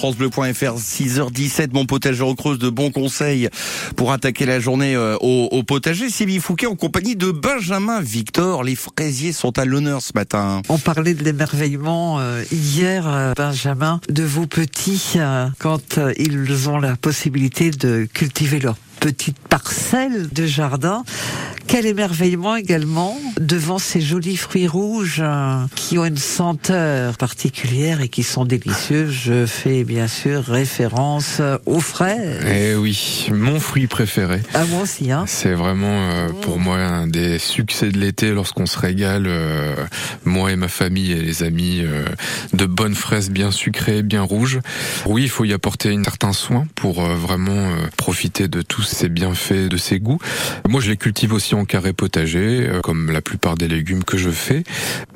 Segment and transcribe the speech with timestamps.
[0.00, 3.50] francebleu.fr 6h17 mon potager en creuse de bons conseils
[3.96, 6.08] pour attaquer la journée euh, au, potager.
[6.08, 8.64] Sylvie Fouquet en compagnie de Benjamin Victor.
[8.64, 10.62] Les fraisiers sont à l'honneur ce matin.
[10.70, 15.18] On parlait de l'émerveillement euh, hier euh, Benjamin de vos petits
[15.58, 21.04] quand ils ont la possibilité de cultiver leur petite parcelle de jardin.
[21.70, 28.08] Quel émerveillement également devant ces jolis fruits rouges euh, qui ont une senteur particulière et
[28.08, 29.08] qui sont délicieux.
[29.08, 32.44] Je fais bien sûr référence aux fraises.
[32.52, 34.40] Eh oui, mon fruit préféré.
[34.52, 35.26] À moi aussi, hein.
[35.28, 39.76] C'est vraiment euh, pour moi un des succès de l'été lorsqu'on se régale, euh,
[40.24, 42.04] moi et ma famille et les amis, euh,
[42.52, 44.58] de bonnes fraises bien sucrées, bien rouges.
[45.06, 49.68] Oui, il faut y apporter un certain soin pour vraiment profiter de tous ces bienfaits,
[49.68, 50.18] de ces goûts.
[50.68, 54.18] Moi, je les cultive aussi en carré potager, euh, comme la plupart des légumes que
[54.18, 54.64] je fais.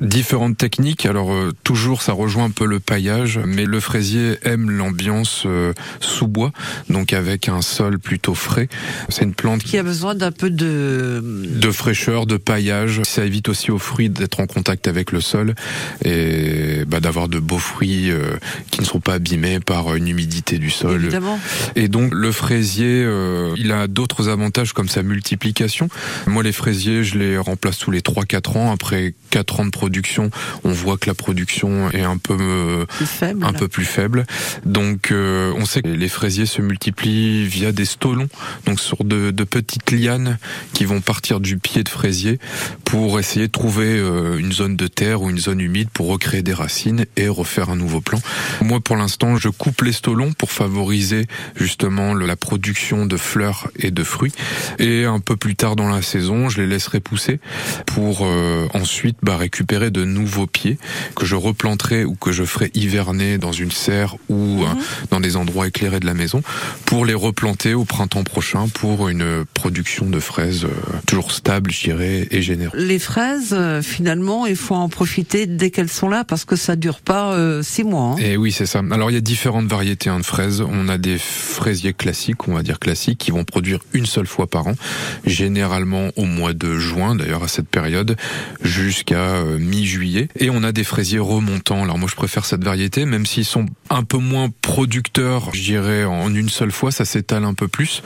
[0.01, 1.05] Différentes techniques.
[1.05, 5.73] Alors euh, toujours, ça rejoint un peu le paillage, mais le fraisier aime l'ambiance euh,
[5.99, 6.51] sous bois,
[6.89, 8.67] donc avec un sol plutôt frais.
[9.09, 13.01] C'est une plante Qui a besoin d'un peu de de fraîcheur, de paillage.
[13.03, 15.55] Ça évite aussi aux fruits d'être en contact avec le sol
[16.03, 18.37] et bah, d'avoir de beaux fruits euh,
[18.71, 21.01] qui ne sont pas abîmés par une humidité du sol.
[21.03, 21.39] évidemment.
[21.75, 25.89] Et donc le fraisier, euh, il a d'autres avantages comme sa multiplication.
[26.35, 28.73] Moi les fraisiers, je les remplace tous les 3-4 ans.
[28.73, 30.31] Après 4 ans de production,
[30.65, 33.45] on voit que la production est un peu euh, Plus faible.
[33.45, 34.25] un peu plus faible.
[34.65, 38.27] Donc euh, on sait que les fraisiers se multiplient via des stolons,
[38.65, 40.37] donc sur de, de petites lianes
[40.73, 42.37] qui vont partir du pied de fraisier
[42.83, 46.41] pour essayer de trouver euh, une zone de terre ou une zone humide pour recréer
[46.41, 48.19] des racines et refaire un nouveau plan.
[48.59, 53.69] Moi pour l'instant je coupe les stolons pour favoriser justement le- la production de fleurs
[53.79, 54.33] et de fruits
[54.79, 57.39] et un peu plus tard dans la saison je les laisserai pousser
[57.85, 60.77] pour euh, ensuite bah, récupérer de nouveaux pieds
[61.15, 64.67] que je replanterai ou que je ferai hiverner dans une serre ou euh,
[65.11, 66.41] dans des endroits éclairés de la maison
[66.85, 70.69] pour les replanter au printemps prochain pour une production de fraises euh,
[71.05, 72.79] toujours stable, je dirais, et généreuse.
[72.79, 76.99] Les fraises, finalement, il faut en profiter dès qu'elles sont là parce que ça dure
[77.01, 78.13] pas euh, six mois.
[78.13, 78.15] hein.
[78.19, 78.81] Et oui, c'est ça.
[78.91, 80.61] Alors il y a différentes variétés hein, de fraises.
[80.61, 84.47] On a des fraisiers classiques, on va dire classiques, qui vont produire une seule fois
[84.47, 84.75] par an,
[85.25, 88.15] généralement au mois de juin, d'ailleurs à cette période,
[88.61, 90.27] jusqu'à euh, mi-juillet.
[90.39, 91.83] Et on a des fraisiers remontants.
[91.83, 96.05] Alors moi je préfère cette variété, même s'ils sont un peu moins producteurs, je dirais
[96.05, 98.01] en une seule fois, ça s'étale un peu plus.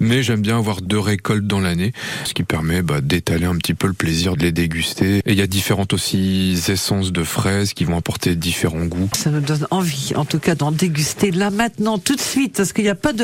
[0.00, 1.92] Mais j'aime bien avoir deux récoltes dans l'année,
[2.24, 5.18] ce qui permet bah, d'étaler un petit peu le plaisir de les déguster.
[5.26, 9.08] Et il y a différentes aussi essences de fraises qui vont apporter différents goûts.
[9.16, 12.72] Ça me donne envie, en tout cas, d'en déguster là maintenant, tout de suite, parce
[12.72, 13.22] qu'il n'y a pas de